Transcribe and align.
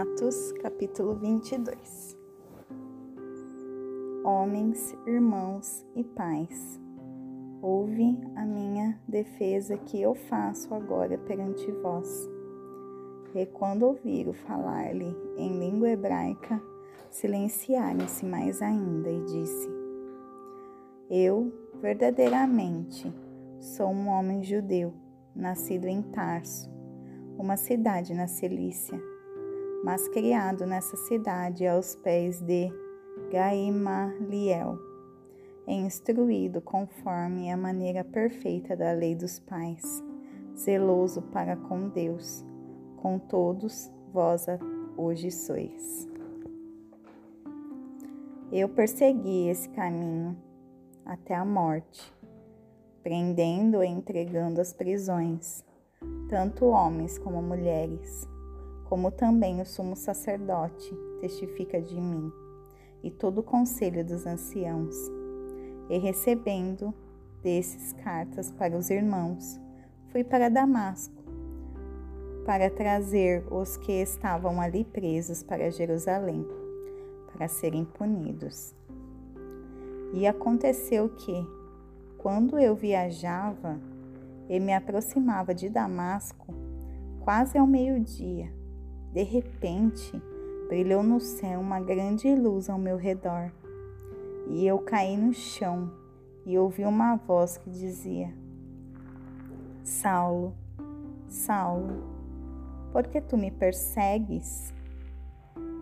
Atos, 0.00 0.52
capítulo 0.62 1.16
22 1.16 2.16
Homens, 4.24 4.96
irmãos 5.04 5.84
e 5.96 6.04
pais, 6.04 6.80
ouve 7.60 8.16
a 8.36 8.44
minha 8.44 8.96
defesa 9.08 9.76
que 9.76 10.00
eu 10.00 10.14
faço 10.14 10.72
agora 10.72 11.18
perante 11.18 11.68
vós. 11.82 12.30
E 13.34 13.44
quando 13.46 13.86
ouviram 13.86 14.32
falar-lhe 14.32 15.16
em 15.36 15.58
língua 15.58 15.90
hebraica, 15.90 16.62
silenciaram-se 17.10 18.24
mais 18.24 18.62
ainda 18.62 19.10
e 19.10 19.24
disse: 19.24 19.68
Eu, 21.10 21.52
verdadeiramente, 21.80 23.12
sou 23.58 23.88
um 23.88 24.06
homem 24.06 24.44
judeu, 24.44 24.94
nascido 25.34 25.86
em 25.86 26.02
Tarso, 26.02 26.70
uma 27.36 27.56
cidade 27.56 28.14
na 28.14 28.28
Cilícia 28.28 29.07
mas 29.84 30.08
criado 30.08 30.66
nessa 30.66 30.96
cidade 30.96 31.66
aos 31.66 31.94
pés 31.96 32.40
de 32.40 32.72
Gaimaliel, 33.30 34.78
instruído 35.66 36.60
conforme 36.60 37.52
a 37.52 37.56
maneira 37.56 38.02
perfeita 38.02 38.76
da 38.76 38.92
lei 38.92 39.14
dos 39.14 39.38
pais, 39.38 40.02
zeloso 40.56 41.22
para 41.22 41.56
com 41.56 41.88
Deus, 41.88 42.44
com 42.96 43.18
todos 43.18 43.90
vós 44.12 44.46
hoje 44.96 45.30
sois. 45.30 46.08
Eu 48.50 48.68
persegui 48.68 49.48
esse 49.48 49.68
caminho 49.68 50.36
até 51.04 51.34
a 51.34 51.44
morte, 51.44 52.12
prendendo 53.02 53.82
e 53.82 53.86
entregando 53.86 54.60
às 54.60 54.72
prisões, 54.72 55.62
tanto 56.28 56.64
homens 56.64 57.18
como 57.18 57.42
mulheres 57.42 58.26
como 58.88 59.10
também 59.10 59.60
o 59.60 59.66
sumo 59.66 59.94
sacerdote 59.94 60.96
testifica 61.20 61.80
de 61.80 62.00
mim, 62.00 62.32
e 63.02 63.10
todo 63.10 63.38
o 63.38 63.42
conselho 63.42 64.04
dos 64.04 64.26
anciãos. 64.26 64.96
E 65.90 65.98
recebendo 65.98 66.92
desses 67.42 67.92
cartas 67.92 68.50
para 68.50 68.76
os 68.76 68.88
irmãos, 68.88 69.60
fui 70.08 70.24
para 70.24 70.48
Damasco, 70.48 71.22
para 72.46 72.70
trazer 72.70 73.44
os 73.52 73.76
que 73.76 73.92
estavam 73.92 74.58
ali 74.60 74.84
presos 74.84 75.42
para 75.42 75.70
Jerusalém, 75.70 76.46
para 77.32 77.46
serem 77.46 77.84
punidos. 77.84 78.74
E 80.14 80.26
aconteceu 80.26 81.10
que, 81.10 81.46
quando 82.16 82.58
eu 82.58 82.74
viajava 82.74 83.78
e 84.48 84.58
me 84.58 84.72
aproximava 84.72 85.54
de 85.54 85.68
Damasco, 85.68 86.54
quase 87.20 87.58
ao 87.58 87.66
meio-dia, 87.66 88.57
de 89.12 89.22
repente, 89.22 90.20
brilhou 90.68 91.02
no 91.02 91.20
céu 91.20 91.60
uma 91.60 91.80
grande 91.80 92.34
luz 92.34 92.68
ao 92.68 92.78
meu 92.78 92.96
redor, 92.96 93.50
e 94.48 94.66
eu 94.66 94.78
caí 94.78 95.16
no 95.16 95.32
chão 95.32 95.90
e 96.44 96.58
ouvi 96.58 96.84
uma 96.84 97.16
voz 97.16 97.58
que 97.58 97.70
dizia: 97.70 98.32
Saulo, 99.82 100.54
Saulo, 101.28 102.02
por 102.92 103.06
que 103.06 103.20
tu 103.20 103.36
me 103.36 103.50
persegues? 103.50 104.72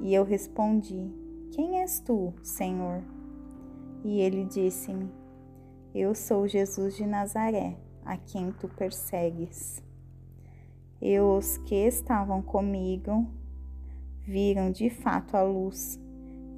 E 0.01 0.15
eu 0.15 0.25
respondi: 0.25 1.11
Quem 1.53 1.81
és 1.81 2.01
tu, 2.01 2.33
Senhor? 2.43 3.03
E 4.05 4.21
ele 4.21 4.45
disse-me: 4.45 5.11
Eu 5.95 6.15
sou 6.15 6.47
Jesus 6.47 6.97
de 6.97 7.07
Nazaré, 7.07 7.77
a 8.05 8.17
quem 8.17 8.53
tu 8.53 8.69
persegues. 8.69 9.83
E 11.01 11.21
os 11.21 11.59
que 11.59 11.75
estavam 11.75 12.41
comigo 12.41 13.27
viram 14.23 14.71
de 14.71 14.89
fato 14.91 15.37
a 15.37 15.43
luz 15.43 16.01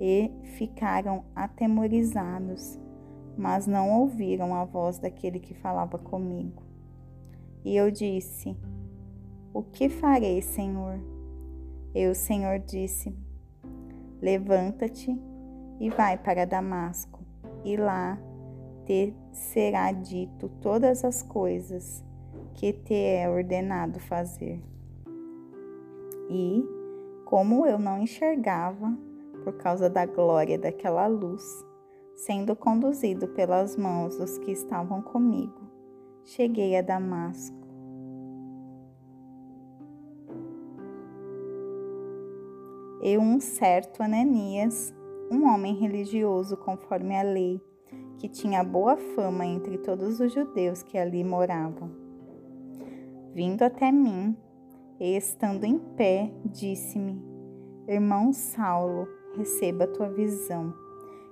e 0.00 0.30
ficaram 0.56 1.24
atemorizados, 1.34 2.78
mas 3.36 3.66
não 3.66 4.00
ouviram 4.00 4.54
a 4.54 4.64
voz 4.64 4.98
daquele 4.98 5.40
que 5.40 5.54
falava 5.54 5.98
comigo. 5.98 6.62
E 7.64 7.76
eu 7.76 7.90
disse: 7.90 8.56
O 9.52 9.62
que 9.62 9.88
farei, 9.88 10.40
Senhor? 10.40 11.00
E 11.94 12.06
o 12.06 12.14
Senhor 12.14 12.60
disse: 12.60 13.14
Levanta-te 14.20 15.18
e 15.80 15.90
vai 15.90 16.16
para 16.16 16.46
Damasco, 16.46 17.20
e 17.64 17.76
lá 17.76 18.18
te 18.84 19.12
será 19.32 19.92
dito 19.92 20.48
todas 20.60 21.04
as 21.04 21.22
coisas 21.22 22.04
que 22.54 22.72
te 22.72 22.94
é 22.94 23.28
ordenado 23.28 24.00
fazer. 24.00 24.62
E, 26.28 26.64
como 27.24 27.66
eu 27.66 27.78
não 27.78 27.98
enxergava, 27.98 28.96
por 29.44 29.54
causa 29.54 29.88
da 29.88 30.04
glória 30.04 30.58
daquela 30.58 31.06
luz, 31.06 31.42
sendo 32.14 32.56
conduzido 32.56 33.28
pelas 33.28 33.76
mãos 33.76 34.16
dos 34.18 34.38
que 34.38 34.50
estavam 34.50 35.00
comigo, 35.00 35.60
cheguei 36.24 36.76
a 36.76 36.82
Damasco. 36.82 37.56
E 43.00 43.16
um 43.16 43.38
certo 43.38 44.02
Ananias, 44.02 44.92
um 45.30 45.46
homem 45.46 45.74
religioso 45.76 46.56
conforme 46.56 47.16
a 47.16 47.22
lei, 47.22 47.62
que 48.18 48.28
tinha 48.28 48.64
boa 48.64 48.96
fama 48.96 49.46
entre 49.46 49.78
todos 49.78 50.18
os 50.18 50.32
judeus 50.32 50.82
que 50.82 50.98
ali 50.98 51.22
moravam, 51.22 52.07
vindo 53.34 53.62
até 53.62 53.92
mim 53.92 54.36
e 55.00 55.16
estando 55.16 55.64
em 55.64 55.78
pé, 55.78 56.30
disse-me: 56.44 57.22
Irmão 57.86 58.32
Saulo, 58.32 59.08
receba 59.36 59.84
a 59.84 59.88
tua 59.88 60.08
visão. 60.08 60.74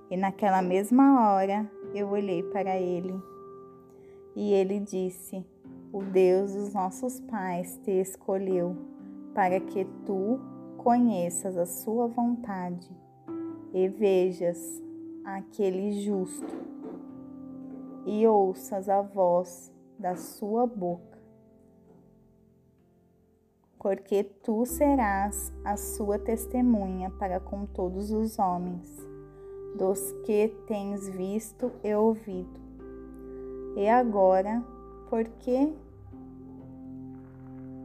E 0.09 0.15
naquela 0.15 0.61
mesma 0.61 1.29
hora 1.29 1.69
eu 1.93 2.09
olhei 2.09 2.41
para 2.43 2.77
ele. 2.77 3.13
E 4.35 4.53
ele 4.53 4.79
disse: 4.79 5.45
O 5.91 6.01
Deus 6.01 6.53
dos 6.53 6.73
nossos 6.73 7.19
pais 7.21 7.79
te 7.83 7.91
escolheu 7.91 8.75
para 9.33 9.59
que 9.59 9.85
tu 10.05 10.39
conheças 10.77 11.57
a 11.57 11.65
sua 11.65 12.07
vontade 12.07 12.89
e 13.73 13.87
vejas 13.89 14.81
aquele 15.25 15.91
justo 16.01 16.55
e 18.05 18.25
ouças 18.25 18.87
a 18.87 19.01
voz 19.01 19.71
da 19.99 20.15
sua 20.15 20.65
boca 20.65 21.16
porque 23.79 24.23
tu 24.23 24.65
serás 24.65 25.53
a 25.63 25.77
sua 25.77 26.17
testemunha 26.17 27.09
para 27.11 27.39
com 27.39 27.65
todos 27.65 28.11
os 28.11 28.39
homens, 28.39 28.89
dos 29.77 30.11
que 30.25 30.53
tens 30.67 31.07
visto 31.09 31.71
e 31.83 31.93
ouvido. 31.93 32.59
E 33.75 33.87
agora, 33.87 34.63
por 35.09 35.23
que 35.25 35.73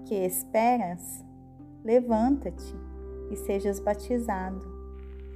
que 0.07 0.15
esperas? 0.15 1.25
Levanta-te 1.85 2.75
e 3.31 3.37
sejas 3.37 3.81
batizado, 3.81 4.61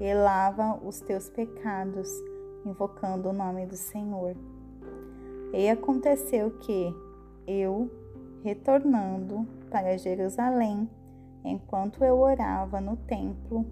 e 0.00 0.14
lava 0.14 0.78
os 0.84 1.00
teus 1.00 1.28
pecados, 1.28 2.08
invocando 2.64 3.28
o 3.28 3.32
nome 3.32 3.66
do 3.66 3.76
Senhor. 3.76 4.36
E 5.52 5.68
aconteceu 5.68 6.50
que 6.58 6.94
eu, 7.46 7.90
retornando, 8.42 9.46
para 9.66 9.96
Jerusalém, 9.96 10.88
enquanto 11.44 12.02
eu 12.04 12.18
orava 12.18 12.80
no 12.80 12.96
templo, 12.96 13.66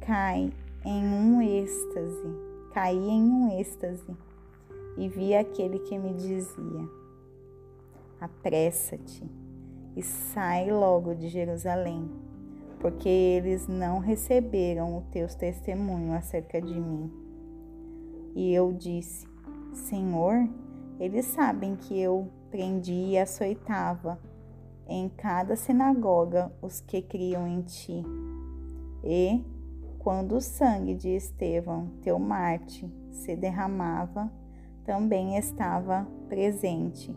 cai 0.00 0.52
em 0.84 1.04
um 1.04 1.42
êxtase, 1.42 2.28
caí 2.72 3.08
em 3.08 3.22
um 3.22 3.58
êxtase 3.58 4.16
e 4.96 5.08
vi 5.08 5.34
aquele 5.34 5.78
que 5.80 5.98
me 5.98 6.14
dizia: 6.14 6.88
Apressa-te 8.20 9.24
e 9.96 10.02
sai 10.02 10.70
logo 10.70 11.14
de 11.14 11.28
Jerusalém, 11.28 12.10
porque 12.80 13.08
eles 13.08 13.66
não 13.66 13.98
receberam 13.98 14.96
o 14.96 15.02
teu 15.10 15.26
testemunho 15.28 16.12
acerca 16.12 16.60
de 16.60 16.78
mim. 16.78 17.10
E 18.34 18.54
eu 18.54 18.72
disse: 18.72 19.26
Senhor, 19.72 20.48
eles 20.98 21.26
sabem 21.26 21.76
que 21.76 21.98
eu 21.98 22.28
prendi 22.50 22.92
e 22.92 23.18
açoitava 23.18 24.18
em 24.88 25.08
cada 25.08 25.56
sinagoga 25.56 26.52
os 26.62 26.80
que 26.80 27.02
criam 27.02 27.46
em 27.46 27.62
ti. 27.62 28.02
E, 29.02 29.44
quando 29.98 30.36
o 30.36 30.40
sangue 30.40 30.94
de 30.94 31.10
Estevão, 31.10 31.88
teu 32.02 32.18
Marte, 32.18 32.90
se 33.10 33.34
derramava, 33.34 34.30
também 34.84 35.36
estava 35.36 36.06
presente 36.28 37.14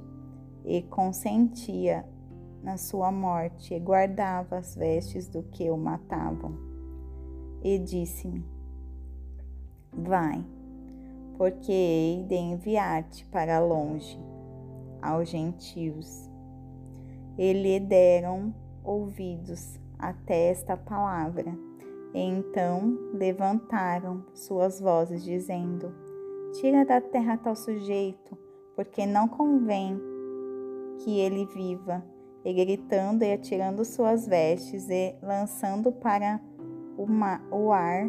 e 0.66 0.82
consentia 0.82 2.06
na 2.64 2.78
sua 2.78 3.12
morte 3.12 3.74
e 3.74 3.80
guardava 3.80 4.58
as 4.58 4.76
vestes 4.76 5.28
do 5.28 5.44
que 5.44 5.70
o 5.70 5.78
matavam. 5.78 6.58
E 7.64 7.78
disse-me: 7.78 8.46
Vai, 9.94 10.44
porque 11.38 11.72
hei 11.72 12.24
de 12.24 12.36
enviar-te 12.36 13.26
para 13.26 13.60
longe, 13.60 14.20
aos 15.02 15.30
gentios 15.30 16.29
e 17.40 17.54
lhe 17.54 17.80
deram 17.80 18.54
ouvidos 18.84 19.80
até 19.98 20.50
esta 20.50 20.76
palavra. 20.76 21.58
E 22.14 22.20
então 22.20 23.00
levantaram 23.14 24.26
suas 24.34 24.82
vozes, 24.82 25.24
dizendo: 25.24 25.94
Tira 26.60 26.84
da 26.84 27.00
terra 27.00 27.38
tal 27.38 27.56
sujeito, 27.56 28.38
porque 28.76 29.06
não 29.06 29.26
convém 29.26 29.98
que 31.00 31.18
ele 31.18 31.46
viva. 31.46 32.04
E 32.44 32.54
gritando 32.54 33.24
e 33.24 33.34
atirando 33.34 33.84
suas 33.84 34.26
vestes 34.26 34.90
e 34.90 35.16
lançando 35.22 35.92
para 35.92 36.42
o 37.52 37.72
ar, 37.72 38.08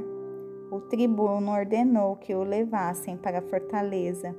o 0.71 0.81
tribuno 0.83 1.51
ordenou 1.51 2.17
que 2.17 2.33
o 2.33 2.45
levassem 2.45 3.17
para 3.17 3.41
a 3.41 3.43
fortaleza, 3.43 4.35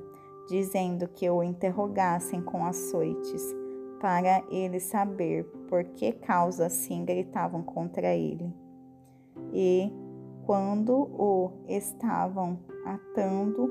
dizendo 0.48 1.06
que 1.08 1.28
o 1.28 1.42
interrogassem 1.42 2.40
com 2.40 2.64
açoites, 2.64 3.54
para 4.02 4.42
ele 4.50 4.80
saber 4.80 5.44
por 5.68 5.84
que 5.84 6.10
causa 6.10 6.66
assim 6.66 7.04
gritavam 7.04 7.62
contra 7.62 8.12
ele. 8.12 8.52
E 9.52 9.92
quando 10.44 10.92
o 10.92 11.52
estavam 11.68 12.58
atando 12.84 13.70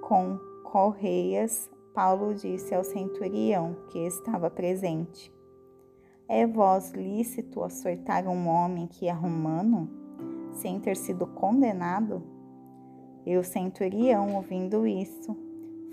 com 0.00 0.36
correias, 0.64 1.70
Paulo 1.94 2.34
disse 2.34 2.74
ao 2.74 2.82
centurião 2.82 3.76
que 3.92 4.00
estava 4.00 4.50
presente: 4.50 5.32
É 6.28 6.44
vós 6.44 6.90
lícito 6.90 7.62
açoitar 7.62 8.26
um 8.26 8.48
homem 8.48 8.88
que 8.88 9.06
é 9.06 9.12
romano, 9.12 9.88
sem 10.54 10.80
ter 10.80 10.96
sido 10.96 11.24
condenado? 11.24 12.20
E 13.24 13.36
o 13.36 13.44
centurião, 13.44 14.34
ouvindo 14.34 14.84
isso, 14.84 15.36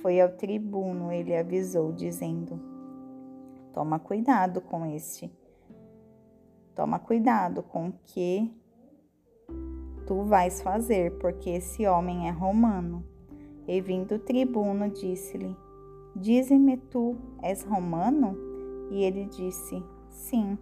foi 0.02 0.20
ao 0.20 0.30
tribuno, 0.30 1.12
ele 1.12 1.36
avisou, 1.36 1.92
dizendo: 1.92 2.69
Toma 3.74 4.00
cuidado 4.00 4.62
com 4.62 4.86
este. 4.86 5.32
Toma 6.76 6.98
cuidado 7.00 7.62
com 7.62 7.90
o 7.90 7.94
que 8.04 8.52
tu 10.08 10.24
vais 10.24 10.62
fazer, 10.62 11.18
porque 11.20 11.52
esse 11.52 11.86
homem 11.86 12.28
é 12.28 12.32
romano. 12.32 13.04
E 13.68 13.80
vindo 13.80 14.16
o 14.16 14.20
tribuno, 14.20 14.90
disse-lhe: 14.90 15.56
Dize-me 16.16 16.78
tu, 16.78 17.16
és 17.42 17.64
romano? 17.64 18.36
E 18.90 19.04
ele 19.04 19.26
disse: 19.26 19.84
Sim. 20.10 20.58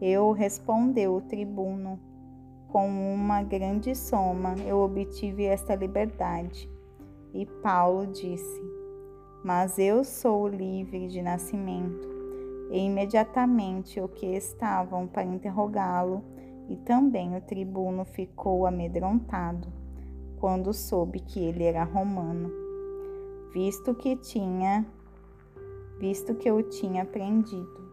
Eu 0.00 0.30
respondeu 0.30 1.16
o 1.16 1.20
tribuno: 1.20 1.98
Com 2.68 2.88
uma 2.88 3.42
grande 3.42 3.94
soma 3.96 4.54
eu 4.66 4.78
obtive 4.78 5.44
esta 5.44 5.74
liberdade. 5.74 6.70
E 7.32 7.44
Paulo 7.44 8.06
disse: 8.06 8.83
Mas 9.44 9.78
eu 9.78 10.02
sou 10.02 10.48
livre 10.48 11.06
de 11.06 11.22
nascimento. 11.22 12.08
E 12.70 12.78
imediatamente 12.78 14.00
o 14.00 14.08
que 14.08 14.26
estavam 14.26 15.06
para 15.06 15.22
interrogá-lo, 15.22 16.24
e 16.68 16.76
também 16.76 17.36
o 17.36 17.40
tribuno 17.40 18.04
ficou 18.04 18.66
amedrontado 18.66 19.68
quando 20.40 20.72
soube 20.72 21.20
que 21.20 21.38
ele 21.38 21.62
era 21.62 21.84
romano 21.84 22.64
visto 23.54 23.94
que 23.94 24.16
tinha 24.16 24.84
visto 26.00 26.34
que 26.34 26.50
eu 26.50 26.60
tinha 26.68 27.04
prendido. 27.04 27.84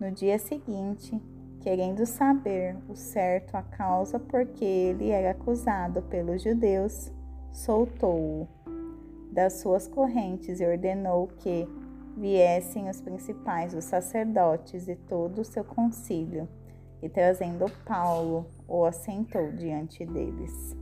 No 0.00 0.10
dia 0.10 0.38
seguinte, 0.38 1.20
querendo 1.60 2.06
saber 2.06 2.74
o 2.88 2.96
certo 2.96 3.54
a 3.54 3.62
causa 3.62 4.18
por 4.18 4.46
que 4.46 4.64
ele 4.64 5.10
era 5.10 5.32
acusado 5.32 6.00
pelos 6.02 6.42
judeus, 6.42 7.12
soltou-o 7.50 8.48
das 9.32 9.54
suas 9.54 9.88
correntes 9.88 10.60
e 10.60 10.66
ordenou 10.66 11.26
que 11.38 11.66
viessem 12.16 12.88
os 12.88 13.00
principais, 13.00 13.74
os 13.74 13.84
sacerdotes 13.84 14.86
e 14.86 14.94
todo 14.94 15.40
o 15.40 15.44
seu 15.44 15.64
concílio, 15.64 16.46
e 17.02 17.08
trazendo 17.08 17.64
Paulo, 17.84 18.46
o 18.68 18.84
assentou 18.84 19.50
diante 19.52 20.04
deles. 20.04 20.81